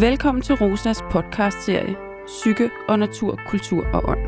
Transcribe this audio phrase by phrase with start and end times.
[0.00, 4.18] Velkommen til Rosas podcastserie Psyke og Natur, Kultur og Ånd.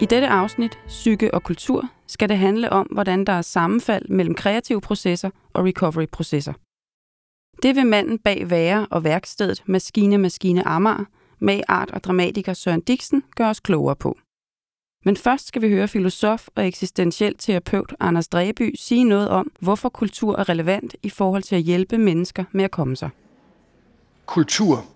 [0.00, 4.34] I dette afsnit, Psyke og Kultur, skal det handle om, hvordan der er sammenfald mellem
[4.34, 6.52] kreative processer og recovery-processer.
[7.62, 11.04] Det vil manden bag Være og værkstedet Maskine Maskine Amager,
[11.38, 14.18] med art og dramatiker Søren Dixon, gør os klogere på.
[15.04, 19.88] Men først skal vi høre filosof og eksistentiel terapeut Anders Dreby sige noget om, hvorfor
[19.88, 23.10] kultur er relevant i forhold til at hjælpe mennesker med at komme sig.
[24.26, 24.86] Kultur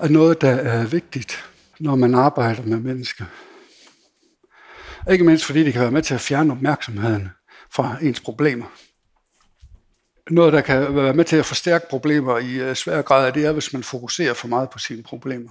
[0.00, 1.44] er noget, der er vigtigt,
[1.80, 3.24] når man arbejder med mennesker.
[5.10, 7.28] Ikke mindst fordi det kan være med til at fjerne opmærksomheden
[7.70, 8.66] fra ens problemer.
[10.30, 13.52] Noget, der kan være med til at forstærke problemer i øh, svær grad, det er,
[13.52, 15.50] hvis man fokuserer for meget på sine problemer.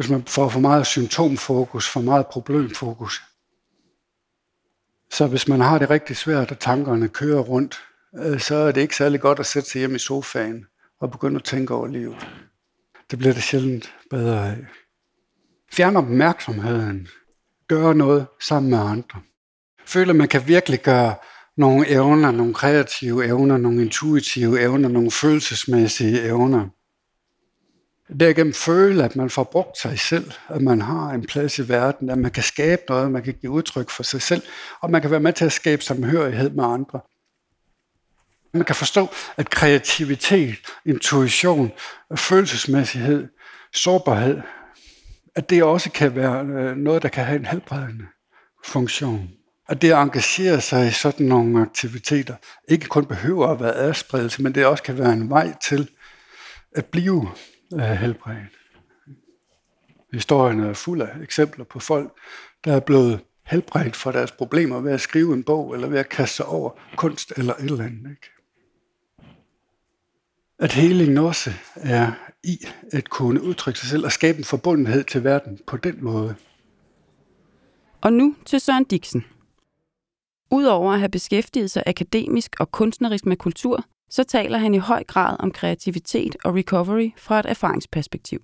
[0.00, 3.22] Hvis man får for meget symptomfokus, for meget problemfokus.
[5.12, 7.80] Så hvis man har det rigtig svært, og tankerne kører rundt,
[8.16, 10.66] øh, så er det ikke særlig godt at sætte sig hjem i sofaen
[11.00, 12.16] og begynde at tænke over livet.
[13.10, 14.56] Det bliver det sjældent bedre af.
[15.72, 17.08] Fjern opmærksomheden.
[17.68, 19.20] Gør noget sammen med andre.
[19.86, 21.14] Føler, man kan virkelig gøre
[21.56, 26.68] nogle evner, nogle kreative evner, nogle intuitive evner, nogle følelsesmæssige evner.
[28.18, 32.10] Derigennem føle, at man får brugt sig selv, at man har en plads i verden,
[32.10, 34.42] at man kan skabe noget, man kan give udtryk for sig selv,
[34.80, 37.00] og man kan være med til at skabe samhørighed med andre.
[38.52, 40.54] Man kan forstå, at kreativitet,
[40.86, 41.72] intuition,
[42.16, 43.28] følelsesmæssighed,
[43.74, 44.40] sårbarhed,
[45.34, 48.04] at det også kan være øh, noget, der kan have en helbredende
[48.64, 49.30] funktion.
[49.68, 52.34] At det at engagere sig i sådan nogle aktiviteter
[52.68, 55.88] ikke kun behøver at være adspredelse, men det også kan være en vej til
[56.76, 57.28] at blive
[57.78, 58.58] er helbredt.
[60.12, 62.12] Historien er fuld af eksempler på folk,
[62.64, 66.08] der er blevet helbredt for deres problemer ved at skrive en bog, eller ved at
[66.08, 68.10] kaste sig over kunst eller et eller andet.
[68.10, 68.30] Ikke?
[70.58, 72.12] At helingen også er
[72.44, 72.58] i
[72.92, 76.34] at kunne udtrykke sig selv og skabe en forbundenhed til verden på den måde.
[78.00, 79.24] Og nu til Søren Diksen.
[80.50, 85.04] Udover at have beskæftiget sig akademisk og kunstnerisk med kultur, så taler han i høj
[85.04, 88.40] grad om kreativitet og recovery fra et erfaringsperspektiv.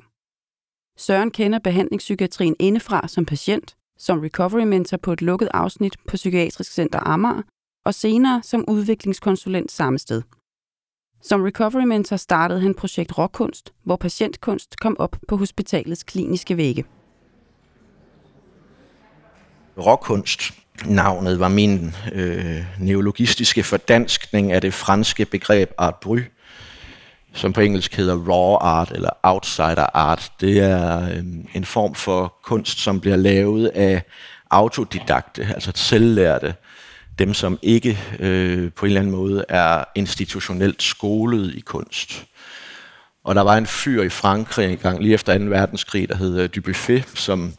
[0.97, 6.73] Søren kender behandlingspsykiatrien indefra som patient, som recovery mentor på et lukket afsnit på Psykiatrisk
[6.73, 7.43] Center Amager,
[7.85, 10.23] og senere som udviklingskonsulent samme sted.
[11.23, 16.85] Som recovery mentor startede han projekt Råkunst, hvor patientkunst kom op på hospitalets kliniske vægge.
[19.79, 26.19] Råkunst Navnet var min øh, neologistiske fordanskning af det franske begreb art bry,
[27.33, 30.33] som på engelsk hedder raw art eller outsider art.
[30.41, 34.03] Det er øh, en form for kunst, som bliver lavet af
[34.51, 36.55] autodidakte, altså selvlærte,
[37.19, 42.27] dem som ikke øh, på en eller anden måde er institutionelt skolet i kunst.
[43.25, 45.45] Og der var en fyr i Frankrig engang, lige efter 2.
[45.45, 47.53] verdenskrig, der hed øh, Dubuffet, som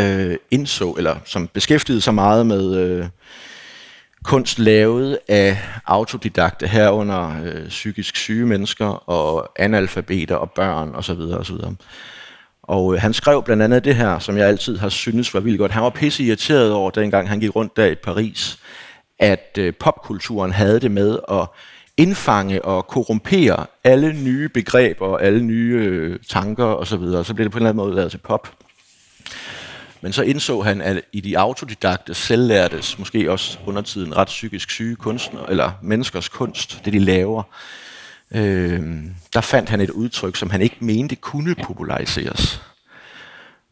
[0.00, 3.06] øh, indså, eller som beskæftigede sig meget med øh,
[4.24, 11.20] kunst lavet af autodidakte herunder øh, psykisk syge mennesker og analfabeter og børn osv.
[11.20, 11.56] osv.
[12.62, 15.58] Og øh, han skrev blandt andet det her, som jeg altid har syntes var vildt
[15.58, 15.72] godt.
[15.72, 18.58] Han var pisse irriteret over, dengang han gik rundt der i Paris,
[19.18, 21.46] at øh, popkulturen havde det med at
[21.96, 27.24] indfange og korrumpere alle nye begreber og alle nye øh, tanker osv., så, videre.
[27.24, 28.48] så blev det på en eller anden måde lavet til pop.
[30.02, 34.70] Men så indså han, at i de autodidakte, selvlærtes, måske også under tiden ret psykisk
[34.70, 37.42] syge kunstnere, eller menneskers kunst, det de laver,
[38.30, 38.82] øh,
[39.34, 42.62] der fandt han et udtryk, som han ikke mente kunne populariseres.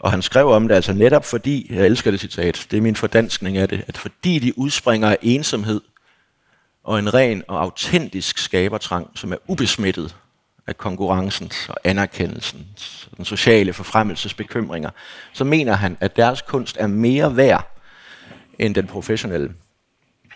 [0.01, 2.97] Og han skrev om det altså netop fordi, jeg elsker det citat, det er min
[2.97, 5.81] fordanskning af det, at fordi de udspringer af ensomhed
[6.85, 10.17] og en ren og autentisk skabertrang, som er ubesmittet
[10.69, 14.91] af konkurrencens og anerkendelsens og den sociale forfremmelsesbekymringer,
[15.33, 17.79] så mener han, at deres kunst er mere værd
[18.59, 19.53] end den professionelle.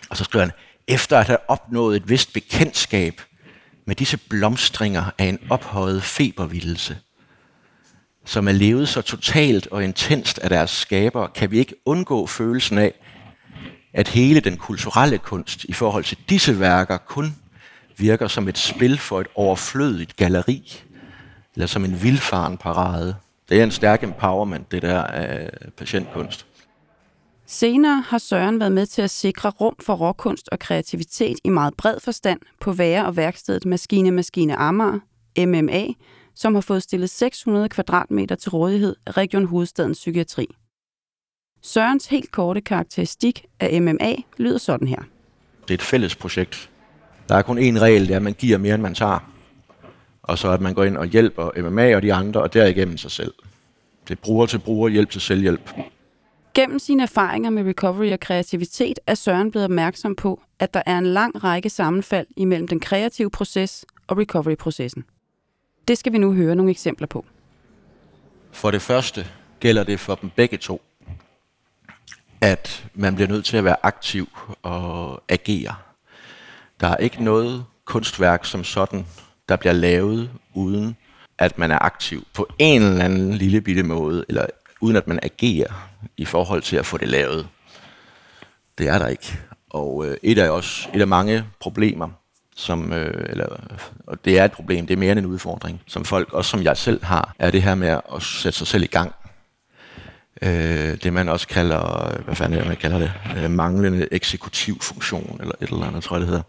[0.09, 0.53] Og så skriver han,
[0.87, 3.21] efter at have opnået et vist bekendtskab
[3.85, 6.97] med disse blomstringer af en ophøjet febervildelse,
[8.25, 12.77] som er levet så totalt og intenst af deres skaber, kan vi ikke undgå følelsen
[12.77, 12.93] af,
[13.93, 17.35] at hele den kulturelle kunst i forhold til disse værker kun
[17.97, 20.83] virker som et spil for et overflødigt galleri,
[21.55, 23.15] eller som en vildfaren parade.
[23.49, 26.45] Det er en stærk empowerment, det der af patientkunst.
[27.45, 31.73] Senere har Søren været med til at sikre rum for råkunst og kreativitet i meget
[31.77, 34.99] bred forstand på Være og værkstedet Maskine Maskine Amager,
[35.37, 35.85] MMA,
[36.35, 40.47] som har fået stillet 600 kvadratmeter til rådighed af Region Hovedstadens Psykiatri.
[41.61, 45.03] Sørens helt korte karakteristik af MMA lyder sådan her.
[45.61, 46.69] Det er et fælles projekt.
[47.33, 49.31] Der er kun én regel, det er, at man giver mere, end man tager.
[50.23, 53.11] Og så at man går ind og hjælper MMA og de andre, og derigennem sig
[53.11, 53.33] selv.
[54.07, 55.73] Det er bruger til bruger, hjælp til selvhjælp.
[56.53, 60.97] Gennem sine erfaringer med recovery og kreativitet er Søren blevet opmærksom på, at der er
[60.97, 65.03] en lang række sammenfald imellem den kreative proces og recovery-processen.
[65.87, 67.25] Det skal vi nu høre nogle eksempler på.
[68.51, 69.25] For det første
[69.59, 70.81] gælder det for dem begge to,
[72.41, 74.27] at man bliver nødt til at være aktiv
[74.61, 75.75] og agere.
[76.83, 79.05] Der er ikke noget kunstværk som sådan,
[79.49, 80.95] der bliver lavet uden
[81.37, 84.45] at man er aktiv på en eller anden lille bitte måde, eller
[84.81, 87.47] uden at man agerer i forhold til at få det lavet.
[88.77, 89.39] Det er der ikke.
[89.69, 92.09] Og øh, et af også et af mange problemer,
[92.55, 93.47] som, øh, eller,
[94.07, 96.63] og det er et problem, det er mere end en udfordring, som folk, også som
[96.63, 99.15] jeg selv har, er det her med at sætte sig selv i gang.
[100.41, 104.81] Øh, det man også kalder, hvad fanden er det, man kalder det, øh, manglende eksekutiv
[104.81, 106.43] funktion, eller et eller andet, tror jeg det hedder.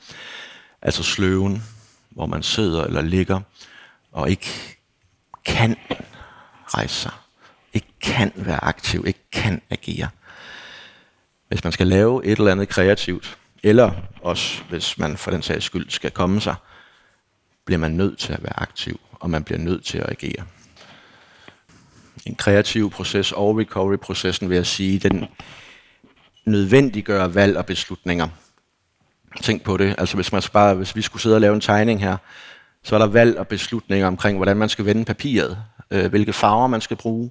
[0.83, 1.63] Altså sløven,
[2.11, 3.41] hvor man sidder eller ligger,
[4.13, 4.51] og ikke
[5.45, 5.77] kan
[6.69, 7.13] rejse sig,
[7.73, 10.09] ikke kan være aktiv, ikke kan agere.
[11.49, 13.93] Hvis man skal lave et eller andet kreativt, eller
[14.23, 16.55] også hvis man for den sags skyld skal komme sig,
[17.65, 20.45] bliver man nødt til at være aktiv, og man bliver nødt til at agere.
[22.26, 25.26] En kreativ proces og recovery-processen vil jeg sige, den
[26.47, 28.29] nødvendiggør valg og beslutninger.
[29.43, 29.94] Tænk på det.
[29.99, 32.17] Altså hvis, man bare, hvis vi skulle sidde og lave en tegning her,
[32.82, 35.59] så er der valg og beslutninger omkring, hvordan man skal vende papiret,
[35.91, 37.31] øh, hvilke farver man skal bruge,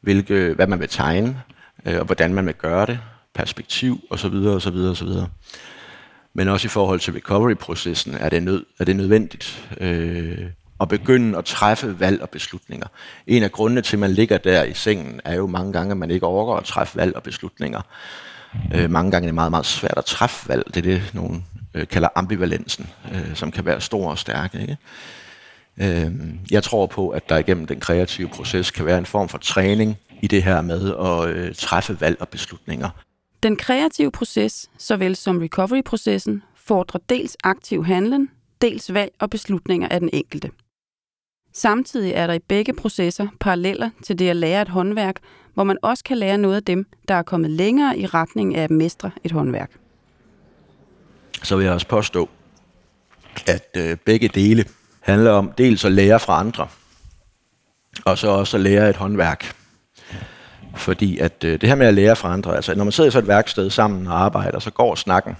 [0.00, 1.42] hvilke, hvad man vil tegne,
[1.86, 2.98] øh, og hvordan man vil gøre det,
[3.34, 4.34] perspektiv osv.
[4.34, 4.76] osv.
[4.76, 5.08] osv.
[6.34, 10.46] Men også i forhold til recovery-processen er det, nød, er det nødvendigt øh,
[10.80, 12.86] at begynde at træffe valg og beslutninger.
[13.26, 15.96] En af grundene til, at man ligger der i sengen, er jo mange gange, at
[15.96, 17.80] man ikke overgår at træffe valg og beslutninger.
[18.74, 20.64] Øh, mange gange er det meget, meget svært at træffe valg.
[20.66, 21.44] Det er det, nogen
[21.74, 24.54] øh, kalder ambivalensen, øh, som kan være stor og stærk.
[24.54, 24.76] Ikke?
[25.80, 26.12] Øh,
[26.50, 29.96] jeg tror på, at der igennem den kreative proces kan være en form for træning
[30.22, 32.88] i det her med at øh, træffe valg og beslutninger.
[33.42, 38.30] Den kreative proces, såvel som recovery-processen, fordrer dels aktiv handlen,
[38.62, 40.50] dels valg og beslutninger af den enkelte.
[41.52, 45.16] Samtidig er der i begge processer paralleller til det at lære et håndværk,
[45.54, 48.62] hvor man også kan lære noget af dem, der er kommet længere i retning af
[48.62, 49.70] at mestre et håndværk.
[51.42, 52.28] Så vil jeg også påstå,
[53.46, 54.64] at øh, begge dele
[55.00, 56.68] handler om dels at lære fra andre,
[58.04, 59.54] og så også at lære et håndværk.
[60.76, 63.10] Fordi at øh, det her med at lære fra andre, altså når man sidder i
[63.10, 65.36] så et værksted sammen og arbejder, så går snakken.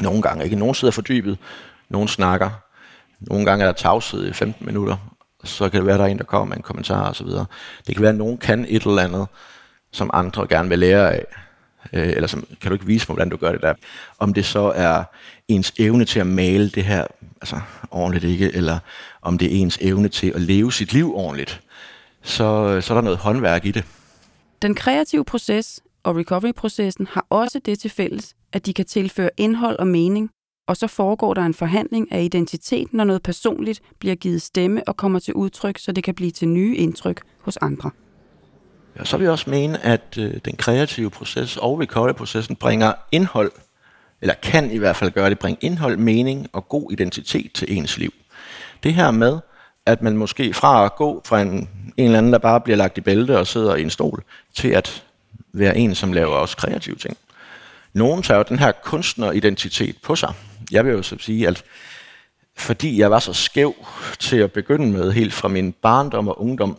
[0.00, 0.56] Nogle gange ikke.
[0.56, 1.38] Nogen sidder fordybet,
[1.88, 2.50] nogen snakker.
[3.26, 4.96] Nogle gange er der tavshed i 15 minutter.
[5.44, 7.26] Så kan det være, at der er en, der kommer med en kommentar osv.
[7.86, 9.26] Det kan være, at nogen kan et eller andet,
[9.92, 11.24] som andre gerne vil lære af.
[11.92, 13.74] Øh, eller som, kan du ikke vise mig, hvordan du gør det der?
[14.18, 15.04] Om det så er
[15.48, 17.06] ens evne til at male det her
[17.40, 17.60] altså,
[17.90, 18.78] ordentligt ikke, eller
[19.22, 21.60] om det er ens evne til at leve sit liv ordentligt,
[22.22, 23.84] så, så er der noget håndværk i det.
[24.62, 29.78] Den kreative proces og recovery-processen har også det til fælles, at de kan tilføre indhold
[29.78, 30.30] og mening,
[30.66, 34.96] og så foregår der en forhandling af identitet, når noget personligt bliver givet stemme og
[34.96, 37.90] kommer til udtryk, så det kan blive til nye indtryk hos andre.
[38.98, 43.52] Ja, så vil jeg også mene, at øh, den kreative proces og recovery-processen bringer indhold,
[44.20, 47.98] eller kan i hvert fald gøre det, bringe indhold, mening og god identitet til ens
[47.98, 48.12] liv.
[48.82, 49.38] Det her med,
[49.86, 52.98] at man måske fra at gå fra en, en eller anden, der bare bliver lagt
[52.98, 55.04] i bælte og sidder i en stol, til at
[55.52, 57.16] være en, som laver også kreative ting.
[57.92, 60.34] Nogen tager jo den her kunstneridentitet på sig.
[60.70, 61.64] Jeg vil jo så sige, at
[62.56, 63.74] fordi jeg var så skæv
[64.18, 66.78] til at begynde med, helt fra min barndom og ungdom,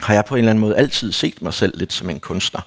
[0.00, 2.60] har jeg på en eller anden måde altid set mig selv lidt som en kunstner.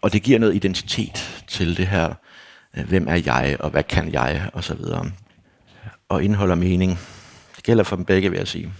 [0.00, 2.14] Og det giver noget identitet til det her,
[2.76, 5.10] øh, hvem er jeg, og hvad kan jeg, og så videre.
[6.08, 6.98] Og indeholder mening.
[7.56, 8.72] Det gælder for dem begge, vil jeg sige.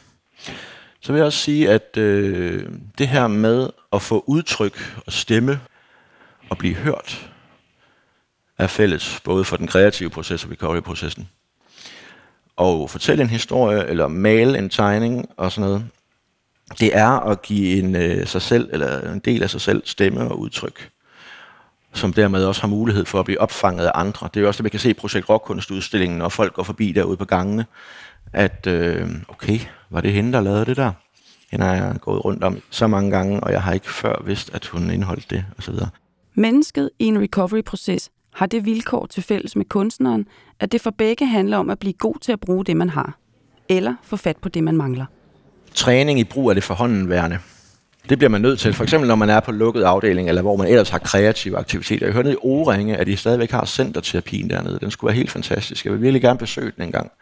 [1.01, 5.61] Så vil jeg også sige, at øh, det her med at få udtryk og stemme
[6.51, 7.32] og blive hørt,
[8.59, 11.29] er fælles, både for den kreative proces og recovery-processen.
[12.57, 15.87] Og fortælle en historie, eller male en tegning og sådan noget,
[16.81, 20.21] det er at give en, øh, sig selv, eller en del af sig selv stemme
[20.21, 20.91] og udtryk,
[21.95, 24.29] som dermed også har mulighed for at blive opfanget af andre.
[24.35, 26.93] Det er jo også det, vi kan se i Projekt Rockkunstudstillingen, når folk går forbi
[26.93, 27.67] derude på gangene,
[28.33, 29.59] at øh, okay,
[29.91, 30.93] var det hende, der lavede det der?
[31.51, 34.51] Hende har jeg gået rundt om så mange gange, og jeg har ikke før vidst,
[34.55, 35.75] at hun indeholdt det, osv.
[36.35, 40.27] Mennesket i en recovery-proces har det vilkår til fælles med kunstneren,
[40.61, 43.19] at det for begge handler om at blive god til at bruge det, man har,
[43.69, 45.05] eller få fat på det, man mangler.
[45.75, 47.39] Træning i brug af det forhåndenværende
[48.09, 48.75] Det bliver man nødt til.
[48.75, 52.07] For eksempel når man er på lukket afdeling, eller hvor man ellers har kreative aktiviteter.
[52.07, 54.79] Jeg hørte nede i Oringe, at de stadigvæk har centerterapien dernede.
[54.81, 55.85] Den skulle være helt fantastisk.
[55.85, 57.13] Jeg vil virkelig gerne besøge den en gang.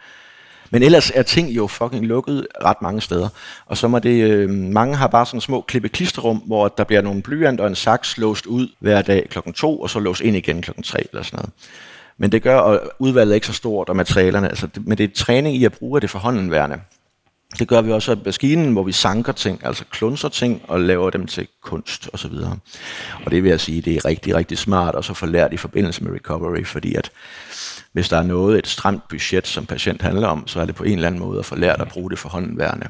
[0.70, 3.28] Men ellers er ting jo fucking lukket ret mange steder.
[3.66, 7.02] Og så må det, øh, mange har bare sådan små klippe klisterum, hvor der bliver
[7.02, 10.36] nogle blyant og en saks låst ud hver dag klokken to, og så låst ind
[10.36, 11.50] igen klokken tre eller sådan noget.
[12.18, 15.04] Men det gør, at udvalget er ikke så stort, og materialerne, altså, det, men det
[15.04, 16.80] er træning i at bruge det forhåndenværende.
[17.58, 21.10] Det gør vi også af maskinen, hvor vi sanker ting, altså klunser ting og laver
[21.10, 22.32] dem til kunst osv.
[22.32, 22.58] Og,
[23.24, 25.56] og det vil jeg sige, det er rigtig, rigtig smart og så få lært i
[25.56, 27.10] forbindelse med recovery, fordi at
[27.92, 30.84] hvis der er noget, et stramt budget, som patient handler om, så er det på
[30.84, 32.88] en eller anden måde at få lært at bruge det for håndværende,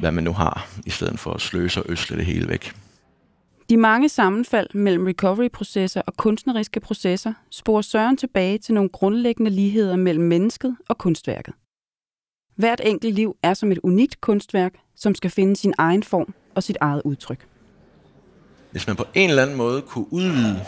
[0.00, 2.74] hvad man nu har, i stedet for at sløse og øsle det hele væk.
[3.70, 9.96] De mange sammenfald mellem recovery-processer og kunstneriske processer sporer Søren tilbage til nogle grundlæggende ligheder
[9.96, 11.54] mellem mennesket og kunstværket.
[12.56, 16.62] Hvert enkelt liv er som et unikt kunstværk, som skal finde sin egen form og
[16.62, 17.46] sit eget udtryk.
[18.70, 20.64] Hvis man på en eller anden måde kunne udvide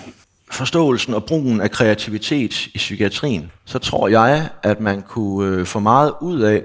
[0.51, 5.79] forståelsen og brugen af kreativitet i psykiatrien, så tror jeg, at man kunne øh, få
[5.79, 6.63] meget ud af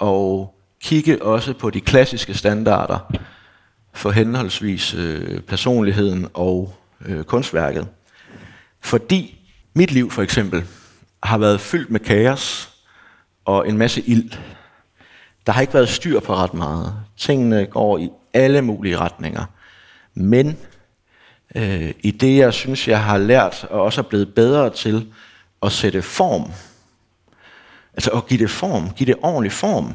[0.00, 0.48] at
[0.80, 3.12] kigge også på de klassiske standarder
[3.92, 6.74] for henholdsvis øh, personligheden og
[7.04, 7.88] øh, kunstværket.
[8.80, 9.38] Fordi
[9.74, 10.64] mit liv for eksempel
[11.22, 12.70] har været fyldt med kaos
[13.44, 14.30] og en masse ild.
[15.46, 16.94] Der har ikke været styr på ret meget.
[17.16, 19.44] Tingene går i alle mulige retninger.
[20.14, 20.56] Men
[21.54, 25.12] øh, i det, jeg synes, jeg har lært og også er blevet bedre til
[25.62, 26.52] at sætte form,
[27.94, 29.94] altså at give det form, give det ordentlig form,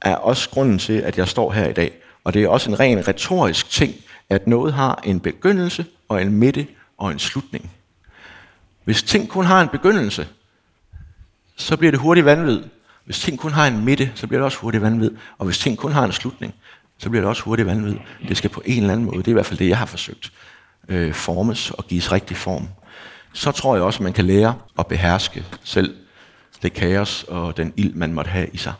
[0.00, 1.92] er også grunden til, at jeg står her i dag.
[2.24, 3.94] Og det er også en ren retorisk ting,
[4.28, 6.66] at noget har en begyndelse og en midte
[6.98, 7.70] og en slutning.
[8.84, 10.28] Hvis ting kun har en begyndelse,
[11.56, 12.62] så bliver det hurtigt vanvid.
[13.04, 15.10] Hvis ting kun har en midte, så bliver det også hurtigt vanvid.
[15.38, 16.54] Og hvis ting kun har en slutning,
[17.02, 17.96] så bliver det også hurtigt vanvid.
[18.28, 19.86] Det skal på en eller anden måde, det er i hvert fald det, jeg har
[19.86, 20.32] forsøgt,
[20.88, 22.68] øh, formes og gives rigtig form.
[23.32, 25.94] Så tror jeg også, at man kan lære at beherske selv
[26.62, 28.72] det kaos og den ild, man måtte have i sig.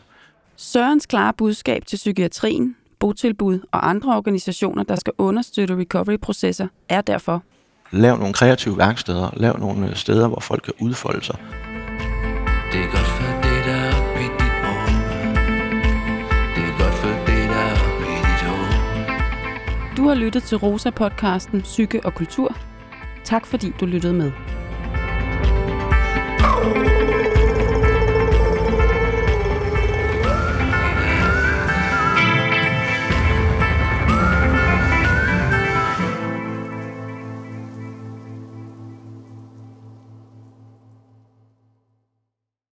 [0.55, 7.43] Sørens klare budskab til psykiatrien, botilbud og andre organisationer, der skal understøtte recovery-processer, er derfor
[7.91, 11.35] Lav nogle kreative værksteder, lav nogle øh, steder, hvor folk kan udfolde sig.
[12.71, 13.12] Det er godt
[20.03, 22.57] Du har lyttet til Rosa-podcasten Psyke og Kultur.
[23.23, 24.31] Tak fordi du lyttede med.
[26.39, 27.02] Oh.